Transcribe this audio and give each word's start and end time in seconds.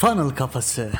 Funnel 0.00 0.30
Kafası. 0.30 0.90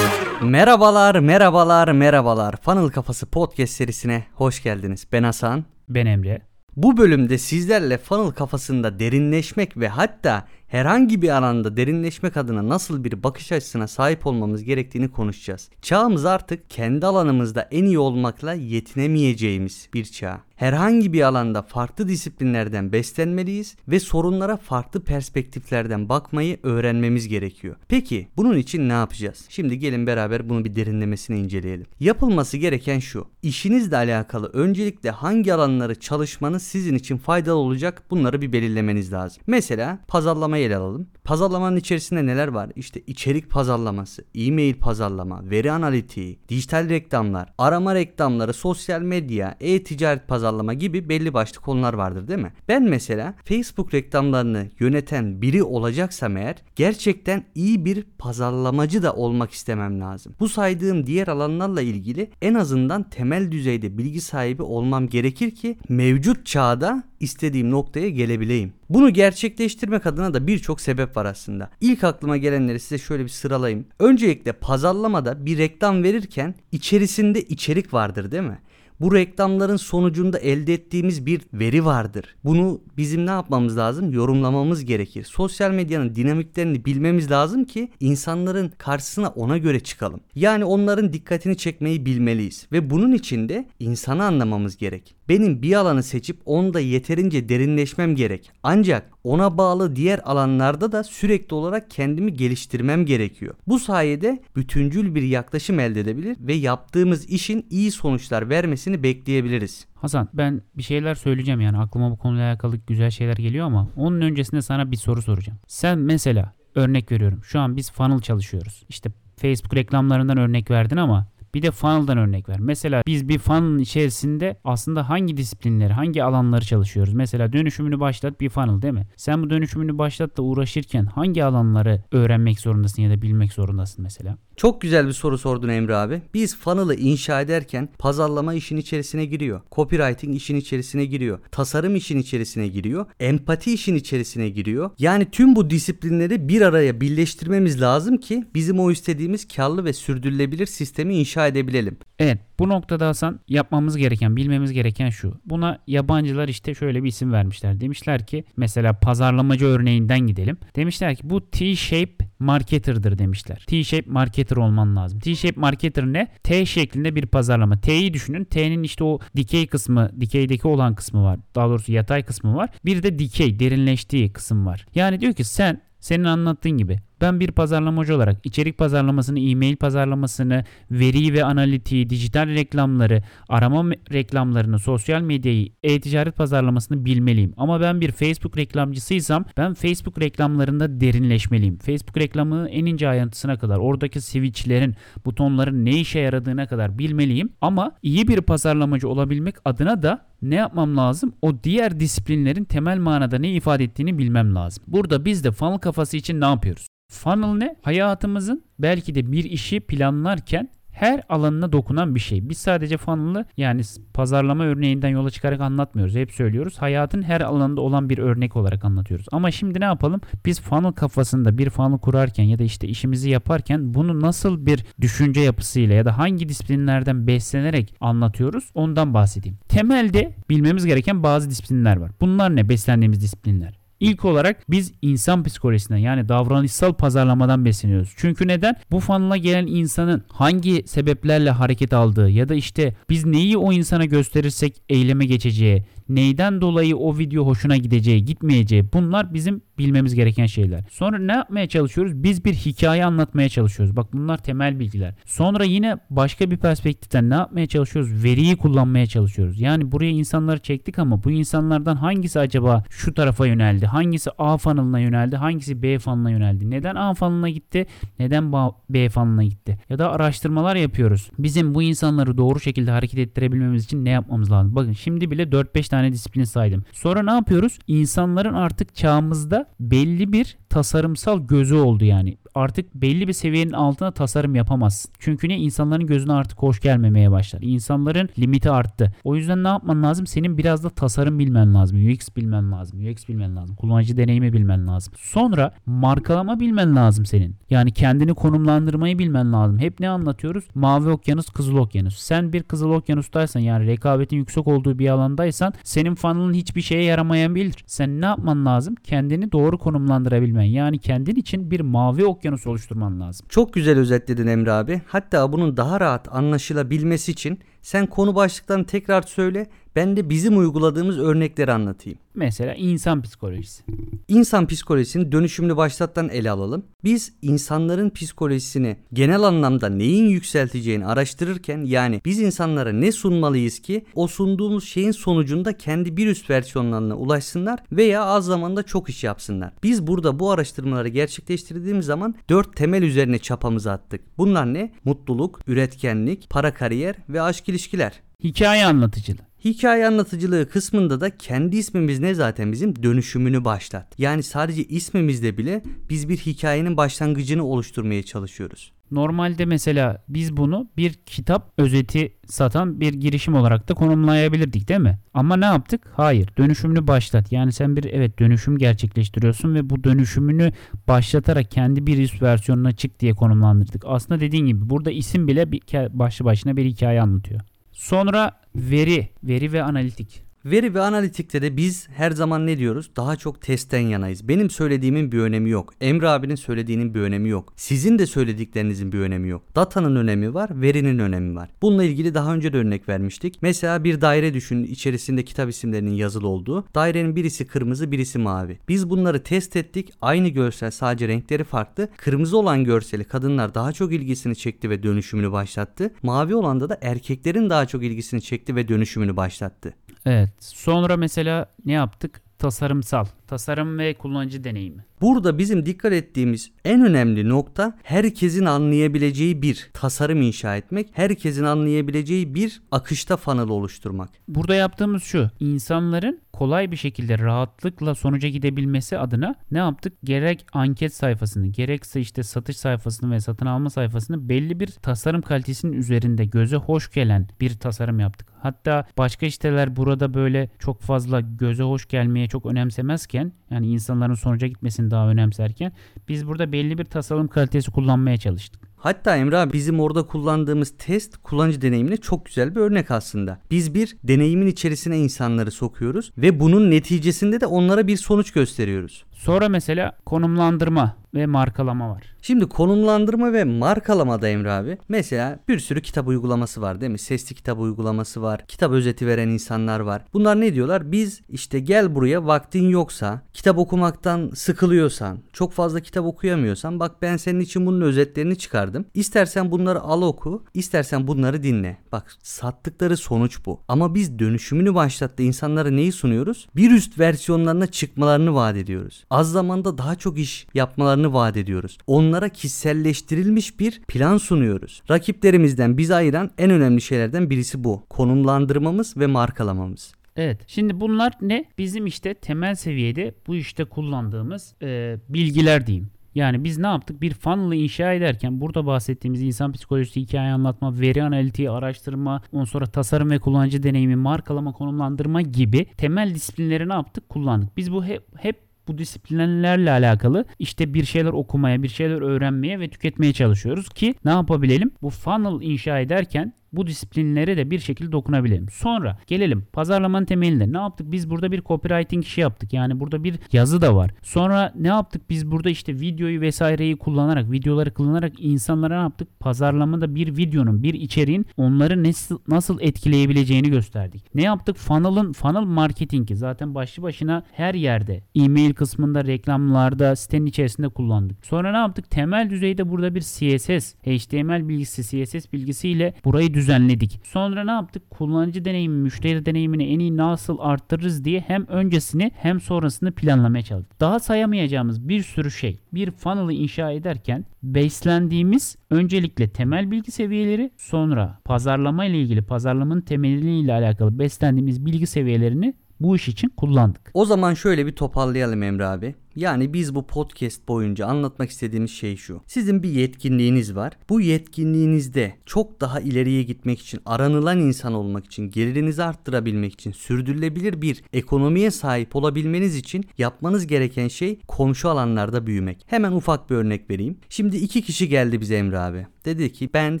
Merhabalar, 0.42 1.18
merhabalar, 1.18 1.92
merhabalar. 1.92 2.56
Funnel 2.56 2.88
Kafası 2.88 3.26
podcast 3.26 3.72
serisine 3.72 4.24
hoş 4.34 4.62
geldiniz. 4.62 5.06
Ben 5.12 5.22
Hasan. 5.22 5.64
Ben 5.88 6.06
Emre. 6.06 6.42
Bu 6.76 6.96
bölümde 6.96 7.38
sizlerle 7.38 7.98
funnel 7.98 8.30
kafasında 8.30 8.98
derinleşmek 8.98 9.76
ve 9.76 9.88
hatta 9.88 10.46
herhangi 10.70 11.22
bir 11.22 11.28
alanda 11.28 11.76
derinleşmek 11.76 12.36
adına 12.36 12.68
nasıl 12.68 13.04
bir 13.04 13.22
bakış 13.22 13.52
açısına 13.52 13.88
sahip 13.88 14.26
olmamız 14.26 14.64
gerektiğini 14.64 15.08
konuşacağız. 15.08 15.70
Çağımız 15.82 16.24
artık 16.24 16.70
kendi 16.70 17.06
alanımızda 17.06 17.68
en 17.70 17.84
iyi 17.84 17.98
olmakla 17.98 18.54
yetinemeyeceğimiz 18.54 19.88
bir 19.94 20.04
çağ. 20.04 20.40
Herhangi 20.60 21.12
bir 21.12 21.22
alanda 21.22 21.62
farklı 21.62 22.08
disiplinlerden 22.08 22.92
beslenmeliyiz 22.92 23.76
ve 23.88 24.00
sorunlara 24.00 24.56
farklı 24.56 25.00
perspektiflerden 25.04 26.08
bakmayı 26.08 26.58
öğrenmemiz 26.62 27.28
gerekiyor. 27.28 27.76
Peki 27.88 28.28
bunun 28.36 28.56
için 28.56 28.88
ne 28.88 28.92
yapacağız? 28.92 29.44
Şimdi 29.48 29.78
gelin 29.78 30.06
beraber 30.06 30.48
bunu 30.48 30.64
bir 30.64 30.76
derinlemesine 30.76 31.38
inceleyelim. 31.38 31.86
Yapılması 32.00 32.56
gereken 32.56 32.98
şu. 32.98 33.26
İşinizle 33.42 33.96
alakalı 33.96 34.50
öncelikle 34.52 35.10
hangi 35.10 35.54
alanları 35.54 36.00
çalışmanız 36.00 36.62
sizin 36.62 36.94
için 36.94 37.16
faydalı 37.16 37.56
olacak 37.56 38.02
bunları 38.10 38.40
bir 38.40 38.52
belirlemeniz 38.52 39.12
lazım. 39.12 39.42
Mesela 39.46 39.98
pazarlama 40.08 40.59
ele 40.60 40.76
alalım. 40.76 41.08
Pazarlamanın 41.30 41.76
içerisinde 41.76 42.26
neler 42.26 42.48
var? 42.48 42.70
İşte 42.76 43.00
içerik 43.06 43.50
pazarlaması, 43.50 44.24
e-mail 44.34 44.74
pazarlama, 44.74 45.50
veri 45.50 45.72
analitiği, 45.72 46.38
dijital 46.48 46.88
reklamlar, 46.88 47.52
arama 47.58 47.94
reklamları, 47.94 48.52
sosyal 48.52 49.00
medya, 49.00 49.56
e-ticaret 49.60 50.28
pazarlama 50.28 50.74
gibi 50.74 51.08
belli 51.08 51.34
başlı 51.34 51.60
konular 51.60 51.94
vardır 51.94 52.28
değil 52.28 52.40
mi? 52.40 52.52
Ben 52.68 52.82
mesela 52.82 53.34
Facebook 53.44 53.94
reklamlarını 53.94 54.70
yöneten 54.80 55.42
biri 55.42 55.62
olacaksam 55.62 56.36
eğer 56.36 56.56
gerçekten 56.76 57.44
iyi 57.54 57.84
bir 57.84 58.02
pazarlamacı 58.18 59.02
da 59.02 59.14
olmak 59.14 59.50
istemem 59.50 60.00
lazım. 60.00 60.34
Bu 60.40 60.48
saydığım 60.48 61.06
diğer 61.06 61.28
alanlarla 61.28 61.82
ilgili 61.82 62.30
en 62.42 62.54
azından 62.54 63.10
temel 63.10 63.52
düzeyde 63.52 63.98
bilgi 63.98 64.20
sahibi 64.20 64.62
olmam 64.62 65.08
gerekir 65.08 65.50
ki 65.50 65.78
mevcut 65.88 66.46
çağda 66.46 67.02
istediğim 67.20 67.70
noktaya 67.70 68.08
gelebileyim. 68.10 68.72
Bunu 68.88 69.12
gerçekleştirmek 69.12 70.06
adına 70.06 70.34
da 70.34 70.46
birçok 70.46 70.80
sebep 70.80 71.16
var 71.16 71.19
aslında. 71.24 71.70
İlk 71.80 72.04
aklıma 72.04 72.36
gelenleri 72.36 72.80
size 72.80 72.98
şöyle 72.98 73.24
bir 73.24 73.28
sıralayayım. 73.28 73.86
Öncelikle 73.98 74.52
pazarlamada 74.52 75.46
bir 75.46 75.58
reklam 75.58 76.02
verirken 76.02 76.54
içerisinde 76.72 77.42
içerik 77.42 77.94
vardır 77.94 78.30
değil 78.30 78.42
mi? 78.42 78.58
Bu 79.00 79.14
reklamların 79.14 79.76
sonucunda 79.76 80.38
elde 80.38 80.74
ettiğimiz 80.74 81.26
bir 81.26 81.40
veri 81.54 81.84
vardır. 81.84 82.36
Bunu 82.44 82.80
bizim 82.96 83.26
ne 83.26 83.30
yapmamız 83.30 83.76
lazım? 83.76 84.12
Yorumlamamız 84.12 84.84
gerekir. 84.84 85.24
Sosyal 85.24 85.70
medyanın 85.70 86.14
dinamiklerini 86.14 86.84
bilmemiz 86.84 87.30
lazım 87.30 87.64
ki 87.64 87.90
insanların 88.00 88.72
karşısına 88.78 89.28
ona 89.28 89.58
göre 89.58 89.80
çıkalım. 89.80 90.20
Yani 90.34 90.64
onların 90.64 91.12
dikkatini 91.12 91.56
çekmeyi 91.56 92.06
bilmeliyiz 92.06 92.66
ve 92.72 92.90
bunun 92.90 93.12
için 93.12 93.48
de 93.48 93.68
insanı 93.78 94.24
anlamamız 94.24 94.76
gerek. 94.76 95.14
Benim 95.30 95.62
bir 95.62 95.74
alanı 95.74 96.02
seçip 96.02 96.40
onda 96.44 96.80
yeterince 96.80 97.48
derinleşmem 97.48 98.14
gerek. 98.14 98.50
Ancak 98.62 99.10
ona 99.24 99.58
bağlı 99.58 99.96
diğer 99.96 100.20
alanlarda 100.24 100.92
da 100.92 101.04
sürekli 101.04 101.54
olarak 101.54 101.90
kendimi 101.90 102.34
geliştirmem 102.34 103.06
gerekiyor. 103.06 103.54
Bu 103.66 103.78
sayede 103.78 104.42
bütüncül 104.56 105.14
bir 105.14 105.22
yaklaşım 105.22 105.80
elde 105.80 106.00
edebilir 106.00 106.36
ve 106.40 106.54
yaptığımız 106.54 107.24
işin 107.24 107.66
iyi 107.70 107.90
sonuçlar 107.90 108.48
vermesini 108.50 109.02
bekleyebiliriz. 109.02 109.86
Hasan 109.94 110.28
ben 110.34 110.62
bir 110.76 110.82
şeyler 110.82 111.14
söyleyeceğim 111.14 111.60
yani 111.60 111.78
aklıma 111.78 112.10
bu 112.10 112.18
konuyla 112.18 112.50
alakalı 112.50 112.76
güzel 112.76 113.10
şeyler 113.10 113.36
geliyor 113.36 113.66
ama 113.66 113.88
onun 113.96 114.20
öncesinde 114.20 114.62
sana 114.62 114.90
bir 114.90 114.96
soru 114.96 115.22
soracağım. 115.22 115.58
Sen 115.66 115.98
mesela 115.98 116.52
örnek 116.74 117.12
veriyorum 117.12 117.40
şu 117.44 117.60
an 117.60 117.76
biz 117.76 117.92
funnel 117.92 118.20
çalışıyoruz. 118.20 118.84
İşte 118.88 119.10
Facebook 119.36 119.74
reklamlarından 119.74 120.38
örnek 120.38 120.70
verdin 120.70 120.96
ama 120.96 121.26
bir 121.54 121.62
de 121.62 121.70
funnel'dan 121.70 122.18
örnek 122.18 122.48
ver. 122.48 122.60
Mesela 122.60 123.02
biz 123.06 123.28
bir 123.28 123.38
funnel'ın 123.38 123.78
içerisinde 123.78 124.56
aslında 124.64 125.08
hangi 125.08 125.36
disiplinleri, 125.36 125.92
hangi 125.92 126.24
alanları 126.24 126.64
çalışıyoruz? 126.64 127.14
Mesela 127.14 127.52
dönüşümünü 127.52 128.00
başlat 128.00 128.40
bir 128.40 128.48
funnel 128.48 128.82
değil 128.82 128.94
mi? 128.94 129.06
Sen 129.16 129.42
bu 129.42 129.50
dönüşümünü 129.50 129.98
başlat 129.98 130.36
da 130.36 130.42
uğraşırken 130.42 131.04
hangi 131.04 131.44
alanları 131.44 132.02
öğrenmek 132.12 132.60
zorundasın 132.60 133.02
ya 133.02 133.10
da 133.10 133.22
bilmek 133.22 133.52
zorundasın 133.52 134.02
mesela? 134.02 134.36
Çok 134.56 134.80
güzel 134.80 135.06
bir 135.06 135.12
soru 135.12 135.38
sordun 135.38 135.68
Emre 135.68 135.96
abi. 135.96 136.22
Biz 136.34 136.56
funnel'ı 136.56 136.94
inşa 136.94 137.40
ederken 137.40 137.88
pazarlama 137.98 138.54
işin 138.54 138.76
içerisine 138.76 139.24
giriyor. 139.24 139.60
Copywriting 139.72 140.36
işin 140.36 140.56
içerisine 140.56 141.04
giriyor. 141.04 141.38
Tasarım 141.50 141.96
işin 141.96 142.18
içerisine 142.18 142.68
giriyor. 142.68 143.06
Empati 143.20 143.74
işin 143.74 143.94
içerisine 143.94 144.48
giriyor. 144.48 144.90
Yani 144.98 145.30
tüm 145.30 145.56
bu 145.56 145.70
disiplinleri 145.70 146.48
bir 146.48 146.60
araya 146.60 147.00
birleştirmemiz 147.00 147.80
lazım 147.80 148.16
ki 148.16 148.44
bizim 148.54 148.80
o 148.80 148.90
istediğimiz 148.90 149.48
karlı 149.48 149.84
ve 149.84 149.92
sürdürülebilir 149.92 150.66
sistemi 150.66 151.14
inşa 151.14 151.39
edebilelim. 151.46 151.98
Evet 152.18 152.38
bu 152.58 152.68
noktada 152.68 153.08
Hasan 153.08 153.40
yapmamız 153.48 153.96
gereken, 153.96 154.36
bilmemiz 154.36 154.72
gereken 154.72 155.10
şu. 155.10 155.40
Buna 155.44 155.78
yabancılar 155.86 156.48
işte 156.48 156.74
şöyle 156.74 157.02
bir 157.02 157.08
isim 157.08 157.32
vermişler. 157.32 157.80
Demişler 157.80 158.26
ki 158.26 158.44
mesela 158.56 158.92
pazarlamacı 158.92 159.66
örneğinden 159.66 160.20
gidelim. 160.20 160.56
Demişler 160.76 161.14
ki 161.16 161.30
bu 161.30 161.50
T-shape 161.50 162.30
marketer'dır 162.38 163.18
demişler. 163.18 163.64
T-shape 163.66 164.10
marketer 164.10 164.56
olman 164.56 164.96
lazım. 164.96 165.20
T-shape 165.20 165.60
marketer 165.60 166.06
ne? 166.06 166.28
T 166.42 166.66
şeklinde 166.66 167.16
bir 167.16 167.26
pazarlama. 167.26 167.80
T'yi 167.80 168.14
düşünün. 168.14 168.44
T'nin 168.44 168.82
işte 168.82 169.04
o 169.04 169.18
dikey 169.36 169.66
kısmı, 169.66 170.10
dikeydeki 170.20 170.68
olan 170.68 170.94
kısmı 170.94 171.22
var. 171.24 171.38
Daha 171.54 171.68
doğrusu 171.68 171.92
yatay 171.92 172.22
kısmı 172.22 172.56
var. 172.56 172.70
Bir 172.84 173.02
de 173.02 173.18
dikey, 173.18 173.58
derinleştiği 173.58 174.32
kısım 174.32 174.66
var. 174.66 174.86
Yani 174.94 175.20
diyor 175.20 175.32
ki 175.32 175.44
sen 175.44 175.80
senin 176.00 176.24
anlattığın 176.24 176.78
gibi 176.78 176.98
ben 177.20 177.40
bir 177.40 177.50
pazarlamacı 177.50 178.16
olarak 178.16 178.46
içerik 178.46 178.78
pazarlamasını, 178.78 179.40
e-mail 179.40 179.76
pazarlamasını, 179.76 180.64
veri 180.90 181.34
ve 181.34 181.44
analitiği, 181.44 182.10
dijital 182.10 182.48
reklamları, 182.48 183.22
arama 183.48 183.84
reklamlarını, 184.12 184.78
sosyal 184.78 185.20
medyayı, 185.20 185.68
e-ticaret 185.82 186.36
pazarlamasını 186.36 187.04
bilmeliyim. 187.04 187.52
Ama 187.56 187.80
ben 187.80 188.00
bir 188.00 188.12
Facebook 188.12 188.58
reklamcısıysam 188.58 189.44
ben 189.56 189.74
Facebook 189.74 190.20
reklamlarında 190.20 191.00
derinleşmeliyim. 191.00 191.78
Facebook 191.78 192.16
reklamının 192.16 192.66
en 192.66 192.86
ince 192.86 193.08
ayrıntısına 193.08 193.58
kadar, 193.58 193.78
oradaki 193.78 194.20
switchlerin, 194.20 194.94
butonların 195.24 195.84
ne 195.84 195.90
işe 195.90 196.18
yaradığına 196.18 196.66
kadar 196.66 196.98
bilmeliyim. 196.98 197.52
Ama 197.60 197.92
iyi 198.02 198.28
bir 198.28 198.40
pazarlamacı 198.40 199.08
olabilmek 199.08 199.54
adına 199.64 200.02
da 200.02 200.26
ne 200.42 200.54
yapmam 200.54 200.96
lazım? 200.96 201.32
O 201.42 201.64
diğer 201.64 202.00
disiplinlerin 202.00 202.64
temel 202.64 202.98
manada 202.98 203.38
ne 203.38 203.52
ifade 203.52 203.84
ettiğini 203.84 204.18
bilmem 204.18 204.54
lazım. 204.54 204.84
Burada 204.86 205.24
biz 205.24 205.44
de 205.44 205.52
funnel 205.52 205.78
kafası 205.78 206.16
için 206.16 206.40
ne 206.40 206.44
yapıyoruz? 206.44 206.86
Funnel 207.10 207.54
ne? 207.58 207.76
Hayatımızın 207.82 208.64
belki 208.78 209.14
de 209.14 209.32
bir 209.32 209.44
işi 209.44 209.80
planlarken 209.80 210.68
her 210.92 211.22
alanına 211.28 211.72
dokunan 211.72 212.14
bir 212.14 212.20
şey. 212.20 212.48
Biz 212.48 212.58
sadece 212.58 212.96
funnel'ı 212.96 213.44
yani 213.56 213.82
pazarlama 214.14 214.64
örneğinden 214.64 215.08
yola 215.08 215.30
çıkarak 215.30 215.60
anlatmıyoruz. 215.60 216.14
Hep 216.14 216.32
söylüyoruz. 216.32 216.78
Hayatın 216.78 217.22
her 217.22 217.40
alanında 217.40 217.80
olan 217.80 218.10
bir 218.10 218.18
örnek 218.18 218.56
olarak 218.56 218.84
anlatıyoruz. 218.84 219.26
Ama 219.32 219.50
şimdi 219.50 219.80
ne 219.80 219.84
yapalım? 219.84 220.20
Biz 220.46 220.60
funnel 220.60 220.92
kafasında 220.92 221.58
bir 221.58 221.70
funnel 221.70 221.98
kurarken 221.98 222.44
ya 222.44 222.58
da 222.58 222.62
işte 222.62 222.88
işimizi 222.88 223.30
yaparken 223.30 223.94
bunu 223.94 224.20
nasıl 224.20 224.66
bir 224.66 224.84
düşünce 225.00 225.40
yapısıyla 225.40 225.94
ya 225.94 226.04
da 226.04 226.18
hangi 226.18 226.48
disiplinlerden 226.48 227.26
beslenerek 227.26 227.94
anlatıyoruz? 228.00 228.70
Ondan 228.74 229.14
bahsedeyim. 229.14 229.58
Temelde 229.68 230.34
bilmemiz 230.50 230.86
gereken 230.86 231.22
bazı 231.22 231.50
disiplinler 231.50 231.96
var. 231.96 232.10
Bunlar 232.20 232.56
ne? 232.56 232.68
Beslendiğimiz 232.68 233.20
disiplinler. 233.20 233.79
İlk 234.00 234.24
olarak 234.24 234.70
biz 234.70 234.92
insan 235.02 235.44
psikolojisinden 235.44 235.98
yani 235.98 236.28
davranışsal 236.28 236.92
pazarlamadan 236.92 237.64
besleniyoruz. 237.64 238.12
Çünkü 238.16 238.48
neden? 238.48 238.76
Bu 238.90 239.00
funnel'a 239.00 239.36
gelen 239.36 239.66
insanın 239.66 240.22
hangi 240.28 240.82
sebeplerle 240.86 241.50
hareket 241.50 241.92
aldığı 241.92 242.30
ya 242.30 242.48
da 242.48 242.54
işte 242.54 242.94
biz 243.10 243.26
neyi 243.26 243.56
o 243.56 243.72
insana 243.72 244.04
gösterirsek 244.04 244.82
eyleme 244.88 245.26
geçeceği, 245.26 245.84
neyden 246.14 246.60
dolayı 246.60 246.96
o 246.96 247.18
video 247.18 247.46
hoşuna 247.46 247.76
gideceği, 247.76 248.24
gitmeyeceği 248.24 248.92
bunlar 248.92 249.34
bizim 249.34 249.62
bilmemiz 249.78 250.14
gereken 250.14 250.46
şeyler. 250.46 250.84
Sonra 250.90 251.18
ne 251.18 251.32
yapmaya 251.32 251.68
çalışıyoruz? 251.68 252.22
Biz 252.22 252.44
bir 252.44 252.54
hikaye 252.54 253.04
anlatmaya 253.04 253.48
çalışıyoruz. 253.48 253.96
Bak 253.96 254.12
bunlar 254.12 254.38
temel 254.38 254.78
bilgiler. 254.78 255.14
Sonra 255.24 255.64
yine 255.64 255.96
başka 256.10 256.50
bir 256.50 256.56
perspektiften 256.56 257.30
ne 257.30 257.34
yapmaya 257.34 257.66
çalışıyoruz? 257.66 258.24
Veriyi 258.24 258.56
kullanmaya 258.56 259.06
çalışıyoruz. 259.06 259.60
Yani 259.60 259.92
buraya 259.92 260.10
insanları 260.10 260.58
çektik 260.58 260.98
ama 260.98 261.24
bu 261.24 261.30
insanlardan 261.30 261.96
hangisi 261.96 262.38
acaba 262.38 262.84
şu 262.90 263.14
tarafa 263.14 263.46
yöneldi? 263.46 263.86
Hangisi 263.86 264.30
A 264.38 264.56
funnel'ına 264.58 265.00
yöneldi? 265.00 265.36
Hangisi 265.36 265.82
B 265.82 265.98
funnel'ına 265.98 266.30
yöneldi? 266.30 266.70
Neden 266.70 266.94
A 266.94 267.14
funnel'ına 267.14 267.48
gitti? 267.48 267.86
Neden 268.18 268.52
B 268.90 269.08
funnel'ına 269.08 269.44
gitti? 269.44 269.78
Ya 269.90 269.98
da 269.98 270.12
araştırmalar 270.12 270.76
yapıyoruz. 270.76 271.30
Bizim 271.38 271.74
bu 271.74 271.82
insanları 271.82 272.38
doğru 272.38 272.60
şekilde 272.60 272.90
hareket 272.90 273.18
ettirebilmemiz 273.18 273.84
için 273.84 274.04
ne 274.04 274.10
yapmamız 274.10 274.52
lazım? 274.52 274.74
Bakın 274.74 274.92
şimdi 274.92 275.30
bile 275.30 275.42
4-5 275.42 275.88
tane 275.88 275.99
disiplin 276.12 276.44
saydım. 276.44 276.84
Sonra 276.92 277.22
ne 277.22 277.30
yapıyoruz? 277.30 277.78
İnsanların 277.86 278.54
artık 278.54 278.94
çağımızda 278.94 279.66
belli 279.80 280.32
bir 280.32 280.58
tasarımsal 280.68 281.46
gözü 281.46 281.74
oldu 281.74 282.04
yani. 282.04 282.36
Artık 282.54 282.94
belli 282.94 283.28
bir 283.28 283.32
seviyenin 283.32 283.72
altına 283.72 284.10
tasarım 284.10 284.54
yapamazsın. 284.54 285.12
Çünkü 285.18 285.48
ne 285.48 285.58
insanların 285.58 286.06
gözüne 286.06 286.32
artık 286.32 286.58
hoş 286.58 286.80
gelmemeye 286.80 287.30
başlar. 287.30 287.60
İnsanların 287.62 288.28
limiti 288.38 288.70
arttı. 288.70 289.12
O 289.24 289.36
yüzden 289.36 289.64
ne 289.64 289.68
yapman 289.68 290.02
lazım? 290.02 290.26
Senin 290.26 290.58
biraz 290.58 290.84
da 290.84 290.90
tasarım 290.90 291.38
bilmen 291.38 291.74
lazım. 291.74 292.12
UX 292.12 292.28
bilmen 292.36 292.72
lazım. 292.72 293.10
UX 293.10 293.28
bilmen 293.28 293.56
lazım. 293.56 293.76
Kullanıcı 293.76 294.16
deneyimi 294.16 294.52
bilmen 294.52 294.86
lazım. 294.86 295.12
Sonra 295.16 295.72
markalama 295.86 296.60
bilmen 296.60 296.96
lazım 296.96 297.26
senin. 297.26 297.56
Yani 297.70 297.92
kendini 297.92 298.34
konumlandırmayı 298.34 299.18
bilmen 299.18 299.52
lazım. 299.52 299.78
Hep 299.78 300.00
ne 300.00 300.08
anlatıyoruz? 300.08 300.64
Mavi 300.74 301.10
okyanus, 301.10 301.46
kızıl 301.50 301.76
okyanus. 301.76 302.18
Sen 302.18 302.52
bir 302.52 302.62
kızıl 302.62 302.90
okyanustaysan 302.90 303.60
yani 303.60 303.86
rekabetin 303.86 304.36
yüksek 304.36 304.66
olduğu 304.66 304.98
bir 304.98 305.08
alandaysan 305.08 305.72
senin 305.84 306.14
funnel'ın 306.14 306.54
hiçbir 306.54 306.82
şeye 306.82 307.02
yaramayabilir. 307.02 307.84
Sen 307.86 308.20
ne 308.20 308.26
yapman 308.26 308.66
lazım? 308.66 308.94
Kendini 308.94 309.52
doğru 309.52 309.78
konumlandırabilmen. 309.78 310.62
Yani 310.62 310.98
kendin 310.98 311.34
için 311.34 311.70
bir 311.70 311.80
mavi 311.80 312.24
okyanus 312.24 312.39
oluşturman 312.66 313.20
lazım. 313.20 313.46
Çok 313.48 313.72
güzel 313.74 313.98
özetledin 313.98 314.46
Emre 314.46 314.72
abi. 314.72 315.00
Hatta 315.06 315.52
bunun 315.52 315.76
daha 315.76 316.00
rahat 316.00 316.28
anlaşılabilmesi 316.34 317.32
için 317.32 317.60
sen 317.82 318.06
konu 318.06 318.34
başlıklarını 318.34 318.86
tekrar 318.86 319.22
söyle. 319.22 319.66
Ben 319.96 320.16
de 320.16 320.30
bizim 320.30 320.58
uyguladığımız 320.58 321.18
örnekleri 321.18 321.72
anlatayım. 321.72 322.18
Mesela 322.34 322.74
insan 322.74 323.22
psikolojisi. 323.22 323.82
İnsan 324.28 324.66
psikolojisini 324.66 325.32
dönüşümlü 325.32 325.76
başlattan 325.76 326.28
ele 326.28 326.50
alalım. 326.50 326.84
Biz 327.04 327.32
insanların 327.42 328.10
psikolojisini 328.10 328.96
genel 329.12 329.42
anlamda 329.42 329.88
neyin 329.88 330.28
yükselteceğini 330.28 331.06
araştırırken 331.06 331.84
yani 331.84 332.20
biz 332.24 332.40
insanlara 332.40 332.92
ne 332.92 333.12
sunmalıyız 333.12 333.78
ki 333.78 334.04
o 334.14 334.26
sunduğumuz 334.26 334.84
şeyin 334.84 335.10
sonucunda 335.10 335.76
kendi 335.76 336.16
bir 336.16 336.26
üst 336.26 336.50
versiyonlarına 336.50 337.16
ulaşsınlar 337.16 337.80
veya 337.92 338.24
az 338.24 338.44
zamanda 338.44 338.82
çok 338.82 339.10
iş 339.10 339.24
yapsınlar. 339.24 339.72
Biz 339.82 340.06
burada 340.06 340.38
bu 340.38 340.50
araştırmaları 340.50 341.08
gerçekleştirdiğimiz 341.08 342.06
zaman 342.06 342.34
dört 342.48 342.76
temel 342.76 343.02
üzerine 343.02 343.38
çapamızı 343.38 343.92
attık. 343.92 344.20
Bunlar 344.38 344.74
ne? 344.74 344.92
Mutluluk, 345.04 345.60
üretkenlik, 345.66 346.50
para 346.50 346.74
kariyer 346.74 347.16
ve 347.28 347.42
aşk 347.42 347.68
ilişkiler. 347.70 348.12
Hikaye 348.44 348.86
anlatıcılığı. 348.86 349.49
Hikaye 349.64 350.06
anlatıcılığı 350.06 350.68
kısmında 350.68 351.20
da 351.20 351.36
kendi 351.36 351.76
ismimiz 351.76 352.20
ne 352.20 352.34
zaten 352.34 352.72
bizim 352.72 353.02
dönüşümünü 353.02 353.64
başlat. 353.64 354.18
Yani 354.18 354.42
sadece 354.42 354.84
ismimizde 354.84 355.58
bile 355.58 355.82
biz 356.10 356.28
bir 356.28 356.36
hikayenin 356.36 356.96
başlangıcını 356.96 357.64
oluşturmaya 357.64 358.22
çalışıyoruz. 358.22 358.92
Normalde 359.10 359.64
mesela 359.64 360.24
biz 360.28 360.56
bunu 360.56 360.88
bir 360.96 361.12
kitap 361.12 361.72
özeti 361.78 362.32
satan 362.46 363.00
bir 363.00 363.14
girişim 363.14 363.54
olarak 363.54 363.88
da 363.88 363.94
konumlayabilirdik 363.94 364.88
değil 364.88 365.00
mi? 365.00 365.18
Ama 365.34 365.56
ne 365.56 365.64
yaptık? 365.64 366.12
Hayır. 366.16 366.50
Dönüşümünü 366.58 367.06
başlat. 367.06 367.52
Yani 367.52 367.72
sen 367.72 367.96
bir 367.96 368.04
evet 368.04 368.38
dönüşüm 368.38 368.78
gerçekleştiriyorsun 368.78 369.74
ve 369.74 369.90
bu 369.90 370.04
dönüşümünü 370.04 370.72
başlatarak 371.08 371.70
kendi 371.70 372.06
bir 372.06 372.18
üst 372.18 372.42
versiyonuna 372.42 372.92
çık 372.92 373.20
diye 373.20 373.32
konumlandırdık. 373.32 374.02
Aslında 374.06 374.40
dediğin 374.40 374.66
gibi 374.66 374.90
burada 374.90 375.10
isim 375.10 375.48
bile 375.48 375.72
bir 375.72 375.80
başlı 376.18 376.44
başına 376.44 376.76
bir 376.76 376.84
hikaye 376.84 377.20
anlatıyor. 377.22 377.60
Sonra 378.00 378.60
veri, 378.74 379.28
veri 379.42 379.72
ve 379.72 379.82
analitik. 379.82 380.42
Veri 380.64 380.94
ve 380.94 381.00
analitikte 381.00 381.62
de 381.62 381.76
biz 381.76 382.08
her 382.08 382.30
zaman 382.30 382.66
ne 382.66 382.78
diyoruz? 382.78 383.10
Daha 383.16 383.36
çok 383.36 383.60
testten 383.60 384.00
yanayız. 384.00 384.48
Benim 384.48 384.70
söylediğimin 384.70 385.32
bir 385.32 385.38
önemi 385.38 385.70
yok. 385.70 385.94
Emre 386.00 386.28
abinin 386.28 386.54
söylediğinin 386.54 387.14
bir 387.14 387.20
önemi 387.20 387.48
yok. 387.48 387.72
Sizin 387.76 388.18
de 388.18 388.26
söylediklerinizin 388.26 389.12
bir 389.12 389.18
önemi 389.18 389.48
yok. 389.48 389.62
Datanın 389.76 390.16
önemi 390.16 390.54
var, 390.54 390.80
verinin 390.80 391.18
önemi 391.18 391.56
var. 391.56 391.70
Bununla 391.82 392.04
ilgili 392.04 392.34
daha 392.34 392.54
önce 392.54 392.72
de 392.72 392.76
örnek 392.76 393.08
vermiştik. 393.08 393.58
Mesela 393.62 394.04
bir 394.04 394.20
daire 394.20 394.54
düşünün 394.54 394.84
içerisinde 394.84 395.44
kitap 395.44 395.70
isimlerinin 395.70 396.14
yazılı 396.14 396.48
olduğu. 396.48 396.84
Dairenin 396.94 397.36
birisi 397.36 397.66
kırmızı, 397.66 398.12
birisi 398.12 398.38
mavi. 398.38 398.78
Biz 398.88 399.10
bunları 399.10 399.42
test 399.42 399.76
ettik. 399.76 400.12
Aynı 400.20 400.48
görsel 400.48 400.90
sadece 400.90 401.28
renkleri 401.28 401.64
farklı. 401.64 402.08
Kırmızı 402.16 402.58
olan 402.58 402.84
görseli 402.84 403.24
kadınlar 403.24 403.74
daha 403.74 403.92
çok 403.92 404.12
ilgisini 404.12 404.56
çekti 404.56 404.90
ve 404.90 405.02
dönüşümünü 405.02 405.52
başlattı. 405.52 406.10
Mavi 406.22 406.54
olanda 406.54 406.88
da 406.88 406.98
erkeklerin 407.02 407.70
daha 407.70 407.86
çok 407.86 408.04
ilgisini 408.04 408.42
çekti 408.42 408.76
ve 408.76 408.88
dönüşümünü 408.88 409.36
başlattı. 409.36 409.94
Evet. 410.26 410.50
Sonra 410.60 411.16
mesela 411.16 411.66
ne 411.84 411.92
yaptık? 411.92 412.40
Tasarımsal. 412.58 413.24
Tasarım 413.46 413.98
ve 413.98 414.14
kullanıcı 414.14 414.64
deneyimi. 414.64 415.04
Burada 415.20 415.58
bizim 415.58 415.86
dikkat 415.86 416.12
ettiğimiz 416.12 416.70
en 416.84 417.04
önemli 417.06 417.48
nokta 417.48 417.98
herkesin 418.02 418.64
anlayabileceği 418.64 419.62
bir 419.62 419.90
tasarım 419.92 420.42
inşa 420.42 420.76
etmek, 420.76 421.08
herkesin 421.12 421.64
anlayabileceği 421.64 422.54
bir 422.54 422.82
akışta 422.90 423.36
funnel 423.36 423.68
oluşturmak. 423.68 424.30
Burada 424.48 424.74
yaptığımız 424.74 425.22
şu. 425.22 425.50
insanların 425.60 426.40
kolay 426.60 426.90
bir 426.90 426.96
şekilde 426.96 427.38
rahatlıkla 427.38 428.14
sonuca 428.14 428.48
gidebilmesi 428.48 429.18
adına 429.18 429.54
ne 429.70 429.78
yaptık? 429.78 430.12
Gerek 430.24 430.66
anket 430.72 431.14
sayfasını, 431.14 431.66
gerekse 431.66 432.20
işte 432.20 432.42
satış 432.42 432.76
sayfasını 432.76 433.34
ve 433.34 433.40
satın 433.40 433.66
alma 433.66 433.90
sayfasını 433.90 434.48
belli 434.48 434.80
bir 434.80 434.86
tasarım 434.86 435.42
kalitesinin 435.42 435.92
üzerinde 435.92 436.44
göze 436.44 436.76
hoş 436.76 437.12
gelen 437.12 437.48
bir 437.60 437.78
tasarım 437.78 438.20
yaptık. 438.20 438.48
Hatta 438.62 439.06
başka 439.18 439.50
siteler 439.50 439.96
burada 439.96 440.34
böyle 440.34 440.70
çok 440.78 441.00
fazla 441.00 441.40
göze 441.40 441.82
hoş 441.82 442.08
gelmeye 442.08 442.48
çok 442.48 442.66
önemsemezken 442.66 443.52
yani 443.70 443.86
insanların 443.86 444.34
sonuca 444.34 444.66
gitmesini 444.66 445.10
daha 445.10 445.30
önemserken 445.30 445.92
biz 446.28 446.46
burada 446.46 446.72
belli 446.72 446.98
bir 446.98 447.04
tasarım 447.04 447.48
kalitesi 447.48 447.90
kullanmaya 447.90 448.36
çalıştık. 448.36 448.89
Hatta 449.00 449.36
Emre 449.36 449.56
abi 449.56 449.72
bizim 449.72 450.00
orada 450.00 450.26
kullandığımız 450.26 450.92
test 450.98 451.36
kullanıcı 451.36 451.82
deneyimine 451.82 452.16
çok 452.16 452.46
güzel 452.46 452.74
bir 452.74 452.80
örnek 452.80 453.10
aslında. 453.10 453.58
Biz 453.70 453.94
bir 453.94 454.16
deneyimin 454.24 454.66
içerisine 454.66 455.18
insanları 455.18 455.70
sokuyoruz 455.70 456.32
ve 456.38 456.60
bunun 456.60 456.90
neticesinde 456.90 457.60
de 457.60 457.66
onlara 457.66 458.06
bir 458.06 458.16
sonuç 458.16 458.50
gösteriyoruz. 458.52 459.24
Sonra 459.40 459.68
mesela 459.68 460.12
konumlandırma 460.26 461.16
ve 461.34 461.46
markalama 461.46 462.10
var. 462.10 462.22
Şimdi 462.42 462.66
konumlandırma 462.66 463.52
ve 463.52 463.64
markalamada 463.64 464.48
Emre 464.48 464.72
abi 464.72 464.98
mesela 465.08 465.58
bir 465.68 465.78
sürü 465.78 466.02
kitap 466.02 466.28
uygulaması 466.28 466.82
var 466.82 467.00
değil 467.00 467.12
mi? 467.12 467.18
Sesli 467.18 467.54
kitap 467.54 467.78
uygulaması 467.78 468.42
var. 468.42 468.64
Kitap 468.68 468.92
özeti 468.92 469.26
veren 469.26 469.48
insanlar 469.48 470.00
var. 470.00 470.22
Bunlar 470.32 470.60
ne 470.60 470.74
diyorlar? 470.74 471.12
Biz 471.12 471.40
işte 471.48 471.80
gel 471.80 472.14
buraya 472.14 472.46
vaktin 472.46 472.88
yoksa, 472.88 473.42
kitap 473.52 473.78
okumaktan 473.78 474.50
sıkılıyorsan, 474.54 475.38
çok 475.52 475.72
fazla 475.72 476.00
kitap 476.00 476.26
okuyamıyorsan 476.26 477.00
bak 477.00 477.22
ben 477.22 477.36
senin 477.36 477.60
için 477.60 477.86
bunun 477.86 478.00
özetlerini 478.00 478.58
çıkardım. 478.58 479.04
İstersen 479.14 479.70
bunları 479.70 480.00
al 480.00 480.22
oku, 480.22 480.64
istersen 480.74 481.26
bunları 481.26 481.62
dinle. 481.62 481.96
Bak 482.12 482.36
sattıkları 482.42 483.16
sonuç 483.16 483.66
bu. 483.66 483.80
Ama 483.88 484.14
biz 484.14 484.38
dönüşümünü 484.38 484.94
başlattı 484.94 485.42
insanlara 485.42 485.90
neyi 485.90 486.12
sunuyoruz? 486.12 486.68
Bir 486.76 486.90
üst 486.90 487.18
versiyonlarına 487.18 487.86
çıkmalarını 487.86 488.54
vaat 488.54 488.76
ediyoruz. 488.76 489.24
Az 489.30 489.52
zamanda 489.52 489.98
daha 489.98 490.14
çok 490.14 490.38
iş 490.38 490.66
yapmalarını 490.74 491.32
vaat 491.32 491.56
ediyoruz. 491.56 491.98
Onlara 492.06 492.48
kişiselleştirilmiş 492.48 493.80
bir 493.80 494.00
plan 494.00 494.38
sunuyoruz. 494.38 495.02
Rakiplerimizden 495.10 495.98
bizi 495.98 496.14
ayıran 496.14 496.50
en 496.58 496.70
önemli 496.70 497.00
şeylerden 497.00 497.50
birisi 497.50 497.84
bu. 497.84 498.02
Konumlandırmamız 498.08 499.16
ve 499.16 499.26
markalamamız. 499.26 500.14
Evet. 500.36 500.60
Şimdi 500.66 501.00
bunlar 501.00 501.32
ne? 501.40 501.64
Bizim 501.78 502.06
işte 502.06 502.34
temel 502.34 502.74
seviyede 502.74 503.34
bu 503.46 503.56
işte 503.56 503.84
kullandığımız 503.84 504.74
e, 504.82 505.16
bilgiler 505.28 505.86
diyeyim. 505.86 506.10
Yani 506.34 506.64
biz 506.64 506.78
ne 506.78 506.86
yaptık? 506.86 507.20
Bir 507.20 507.34
funnel'ı 507.34 507.74
inşa 507.76 508.12
ederken 508.12 508.60
burada 508.60 508.86
bahsettiğimiz 508.86 509.42
insan 509.42 509.72
psikolojisi, 509.72 510.20
hikaye 510.20 510.52
anlatma, 510.52 511.00
veri 511.00 511.22
analitiği, 511.22 511.70
araştırma, 511.70 512.42
ondan 512.52 512.64
sonra 512.64 512.86
tasarım 512.86 513.30
ve 513.30 513.38
kullanıcı 513.38 513.82
deneyimi, 513.82 514.16
markalama, 514.16 514.72
konumlandırma 514.72 515.42
gibi 515.42 515.84
temel 515.84 516.34
disiplinleri 516.34 516.88
ne 516.88 516.92
yaptık? 516.92 517.28
Kullandık. 517.28 517.76
Biz 517.76 517.92
bu 517.92 518.04
hep, 518.04 518.22
hep 518.36 518.69
bu 518.90 518.98
disiplinlerle 518.98 519.90
alakalı 519.90 520.44
işte 520.58 520.94
bir 520.94 521.04
şeyler 521.04 521.30
okumaya, 521.30 521.82
bir 521.82 521.88
şeyler 521.88 522.20
öğrenmeye 522.20 522.80
ve 522.80 522.90
tüketmeye 522.90 523.32
çalışıyoruz 523.32 523.88
ki 523.88 524.14
ne 524.24 524.30
yapabilelim? 524.30 524.90
Bu 525.02 525.10
funnel 525.10 525.62
inşa 525.70 525.98
ederken 525.98 526.52
bu 526.72 526.86
disiplinlere 526.86 527.56
de 527.56 527.70
bir 527.70 527.78
şekilde 527.78 528.12
dokunabilelim. 528.12 528.68
Sonra 528.68 529.18
gelelim 529.26 529.66
pazarlamanın 529.72 530.24
temelinde 530.24 530.72
ne 530.72 530.78
yaptık? 530.78 531.12
Biz 531.12 531.30
burada 531.30 531.52
bir 531.52 531.62
copywriting 531.62 532.24
işi 532.24 532.40
yaptık. 532.40 532.72
Yani 532.72 533.00
burada 533.00 533.24
bir 533.24 533.38
yazı 533.52 533.82
da 533.82 533.96
var. 533.96 534.10
Sonra 534.22 534.72
ne 534.78 534.88
yaptık? 534.88 535.30
Biz 535.30 535.50
burada 535.50 535.70
işte 535.70 536.00
videoyu 536.00 536.40
vesaireyi 536.40 536.96
kullanarak, 536.96 537.50
videoları 537.50 537.94
kullanarak 537.94 538.32
insanlara 538.38 538.94
ne 538.96 539.02
yaptık? 539.02 539.40
Pazarlamada 539.40 540.14
bir 540.14 540.36
videonun, 540.36 540.82
bir 540.82 540.94
içeriğin 540.94 541.46
onları 541.56 542.04
nasıl, 542.04 542.38
nasıl 542.48 542.80
etkileyebileceğini 542.80 543.70
gösterdik. 543.70 544.34
Ne 544.34 544.42
yaptık? 544.42 544.76
Funnel'ın 544.76 545.32
funnel 545.32 545.62
marketingi 545.62 546.36
zaten 546.36 546.74
başlı 546.74 547.02
başına 547.02 547.42
her 547.52 547.74
yerde 547.74 548.22
e-mail 548.34 548.72
kısmında, 548.74 549.24
reklamlarda, 549.24 550.16
sitenin 550.16 550.46
içerisinde 550.46 550.88
kullandık. 550.88 551.46
Sonra 551.46 551.70
ne 551.70 551.76
yaptık? 551.76 552.10
Temel 552.10 552.50
düzeyde 552.50 552.90
burada 552.90 553.14
bir 553.14 553.20
CSS, 553.20 553.94
HTML 553.94 554.68
bilgisi, 554.68 555.02
CSS 555.02 555.52
bilgisiyle 555.52 556.14
burayı 556.24 556.54
düzenledik. 556.60 557.20
Sonra 557.24 557.64
ne 557.64 557.70
yaptık? 557.70 558.10
Kullanıcı 558.10 558.64
deneyimi, 558.64 558.96
müşteri 558.96 559.46
deneyimini 559.46 559.84
en 559.84 559.98
iyi 559.98 560.16
nasıl 560.16 560.56
arttırırız 560.60 561.24
diye 561.24 561.40
hem 561.40 561.66
öncesini 561.66 562.32
hem 562.34 562.60
sonrasını 562.60 563.12
planlamaya 563.12 563.62
çalıştık. 563.62 564.00
Daha 564.00 564.18
sayamayacağımız 564.18 565.08
bir 565.08 565.22
sürü 565.22 565.50
şey. 565.50 565.78
Bir 565.94 566.10
funnel'ı 566.10 566.52
inşa 566.52 566.90
ederken 566.90 567.44
beslendiğimiz 567.62 568.76
öncelikle 568.90 569.48
temel 569.48 569.90
bilgi 569.90 570.10
seviyeleri 570.10 570.70
sonra 570.76 571.38
pazarlama 571.44 572.04
ile 572.04 572.20
ilgili 572.20 572.42
pazarlamanın 572.42 573.00
temeliyle 573.00 573.72
alakalı 573.72 574.18
beslendiğimiz 574.18 574.86
bilgi 574.86 575.06
seviyelerini 575.06 575.74
bu 576.00 576.16
iş 576.16 576.28
için 576.28 576.48
kullandık. 576.48 577.10
O 577.14 577.24
zaman 577.24 577.54
şöyle 577.54 577.86
bir 577.86 577.92
toparlayalım 577.92 578.62
Emre 578.62 578.86
abi. 578.86 579.14
Yani 579.36 579.72
biz 579.72 579.94
bu 579.94 580.06
podcast 580.06 580.68
boyunca 580.68 581.06
anlatmak 581.06 581.50
istediğimiz 581.50 581.90
şey 581.90 582.16
şu. 582.16 582.40
Sizin 582.46 582.82
bir 582.82 582.88
yetkinliğiniz 582.88 583.76
var. 583.76 583.92
Bu 584.08 584.20
yetkinliğinizde 584.20 585.34
çok 585.46 585.80
daha 585.80 586.00
ileriye 586.00 586.42
gitmek 586.42 586.80
için, 586.80 587.00
aranılan 587.06 587.60
insan 587.60 587.94
olmak 587.94 588.26
için, 588.26 588.50
gelirinizi 588.50 589.02
arttırabilmek 589.02 589.72
için, 589.72 589.92
sürdürülebilir 589.92 590.82
bir 590.82 591.02
ekonomiye 591.12 591.70
sahip 591.70 592.16
olabilmeniz 592.16 592.76
için 592.76 593.04
yapmanız 593.18 593.66
gereken 593.66 594.08
şey 594.08 594.38
komşu 594.48 594.88
alanlarda 594.88 595.46
büyümek. 595.46 595.84
Hemen 595.86 596.12
ufak 596.12 596.50
bir 596.50 596.54
örnek 596.54 596.90
vereyim. 596.90 597.16
Şimdi 597.28 597.56
iki 597.56 597.82
kişi 597.82 598.08
geldi 598.08 598.40
bize 598.40 598.56
Emre 598.56 598.78
abi. 598.78 599.06
Dedi 599.24 599.52
ki 599.52 599.70
ben 599.74 600.00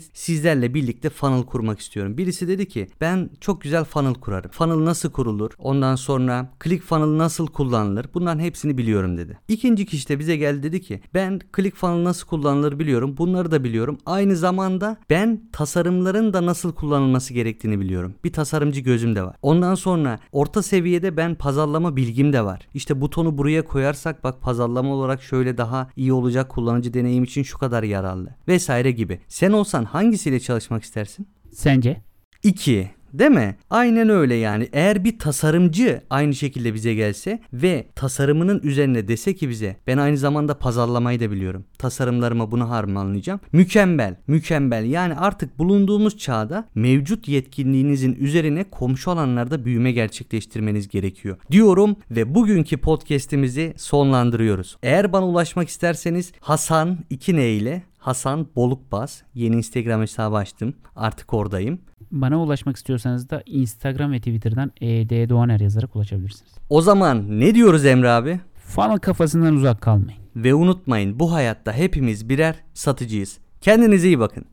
sizlerle 0.12 0.74
birlikte 0.74 1.10
funnel 1.10 1.42
kurmak 1.42 1.80
istiyorum. 1.80 2.18
Birisi 2.18 2.48
dedi 2.48 2.68
ki 2.68 2.88
ben 3.00 3.30
çok 3.40 3.62
güzel 3.62 3.84
funnel 3.84 4.14
kurarım. 4.14 4.50
Funnel 4.50 4.84
nasıl 4.84 5.10
kurulur? 5.10 5.50
Ondan 5.58 5.94
sonra 5.94 6.52
ClickFunnels 6.64 7.18
nasıl 7.18 7.46
kullanılır? 7.46 8.06
Bunların 8.14 8.40
hepsini 8.40 8.78
biliyorum 8.78 9.16
dedi. 9.16 9.19
İkinci 9.48 9.86
kişi 9.86 10.08
de 10.08 10.18
bize 10.18 10.36
geldi 10.36 10.62
dedi 10.62 10.80
ki 10.80 11.00
ben 11.14 11.40
ClickFunnels 11.56 12.04
nasıl 12.04 12.26
kullanılır 12.26 12.78
biliyorum. 12.78 13.16
Bunları 13.18 13.50
da 13.50 13.64
biliyorum. 13.64 13.98
Aynı 14.06 14.36
zamanda 14.36 14.96
ben 15.10 15.42
tasarımların 15.52 16.32
da 16.32 16.46
nasıl 16.46 16.74
kullanılması 16.74 17.34
gerektiğini 17.34 17.80
biliyorum. 17.80 18.14
Bir 18.24 18.32
tasarımcı 18.32 18.80
gözüm 18.80 19.16
de 19.16 19.22
var. 19.22 19.36
Ondan 19.42 19.74
sonra 19.74 20.18
orta 20.32 20.62
seviyede 20.62 21.16
ben 21.16 21.34
pazarlama 21.34 21.96
bilgim 21.96 22.32
de 22.32 22.44
var. 22.44 22.68
İşte 22.74 23.00
butonu 23.00 23.38
buraya 23.38 23.64
koyarsak 23.64 24.24
bak 24.24 24.42
pazarlama 24.42 24.94
olarak 24.94 25.22
şöyle 25.22 25.58
daha 25.58 25.90
iyi 25.96 26.12
olacak 26.12 26.48
kullanıcı 26.48 26.94
deneyim 26.94 27.24
için 27.24 27.42
şu 27.42 27.58
kadar 27.58 27.82
yararlı 27.82 28.34
vesaire 28.48 28.90
gibi. 28.90 29.20
Sen 29.28 29.52
olsan 29.52 29.84
hangisiyle 29.84 30.40
çalışmak 30.40 30.82
istersin? 30.82 31.28
Sence? 31.52 32.02
2. 32.42 32.90
Değil 33.12 33.30
mi? 33.30 33.56
Aynen 33.70 34.08
öyle 34.08 34.34
yani. 34.34 34.68
Eğer 34.72 35.04
bir 35.04 35.18
tasarımcı 35.18 36.00
aynı 36.10 36.34
şekilde 36.34 36.74
bize 36.74 36.94
gelse 36.94 37.40
ve 37.52 37.86
tasarımının 37.94 38.60
üzerine 38.62 39.08
dese 39.08 39.34
ki 39.34 39.48
bize 39.48 39.76
ben 39.86 39.98
aynı 39.98 40.16
zamanda 40.16 40.58
pazarlamayı 40.58 41.20
da 41.20 41.30
biliyorum. 41.30 41.64
Tasarımlarıma 41.78 42.50
bunu 42.50 42.70
harmanlayacağım. 42.70 43.40
Mükemmel, 43.52 44.16
mükemmel. 44.26 44.84
Yani 44.84 45.14
artık 45.14 45.58
bulunduğumuz 45.58 46.18
çağda 46.18 46.68
mevcut 46.74 47.28
yetkinliğinizin 47.28 48.14
üzerine 48.14 48.64
komşu 48.64 49.10
alanlarda 49.10 49.64
büyüme 49.64 49.92
gerçekleştirmeniz 49.92 50.88
gerekiyor. 50.88 51.36
Diyorum 51.50 51.96
ve 52.10 52.34
bugünkü 52.34 52.76
podcast'imizi 52.78 53.74
sonlandırıyoruz. 53.76 54.76
Eğer 54.82 55.12
bana 55.12 55.26
ulaşmak 55.26 55.68
isterseniz 55.68 56.32
Hasan 56.40 56.98
2N 57.10 57.40
ile 57.40 57.82
Hasan 58.00 58.46
Bolukbaz 58.56 59.22
yeni 59.34 59.56
Instagram 59.56 60.00
hesabı 60.00 60.36
açtım. 60.36 60.74
Artık 60.96 61.34
oradayım. 61.34 61.80
Bana 62.10 62.42
ulaşmak 62.42 62.76
istiyorsanız 62.76 63.30
da 63.30 63.42
Instagram 63.46 64.12
ve 64.12 64.18
Twitter'dan 64.18 64.72
ED 64.80 65.28
Doğaner 65.28 65.60
yazarak 65.60 65.96
ulaşabilirsiniz. 65.96 66.52
O 66.68 66.82
zaman 66.82 67.40
ne 67.40 67.54
diyoruz 67.54 67.84
Emre 67.84 68.10
abi? 68.10 68.40
Funnel 68.54 68.98
kafasından 68.98 69.54
uzak 69.54 69.80
kalmayın. 69.80 70.20
Ve 70.36 70.54
unutmayın 70.54 71.18
bu 71.20 71.32
hayatta 71.32 71.72
hepimiz 71.72 72.28
birer 72.28 72.54
satıcıyız. 72.74 73.38
Kendinize 73.60 74.06
iyi 74.06 74.18
bakın. 74.18 74.44